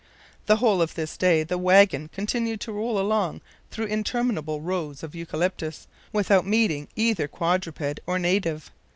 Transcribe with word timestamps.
The 0.47 0.55
whole 0.55 0.81
of 0.81 0.95
this 0.95 1.15
day 1.15 1.43
the 1.43 1.59
wagon 1.59 2.07
continued 2.11 2.59
to 2.61 2.71
roll 2.71 2.97
along 2.99 3.41
through 3.69 3.85
interminable 3.85 4.59
rows 4.59 5.03
of 5.03 5.13
eucalyptus, 5.13 5.85
without 6.11 6.43
meeting 6.43 6.87
either 6.95 7.27
quadruped 7.27 7.99
or 8.07 8.17
native. 8.17 8.71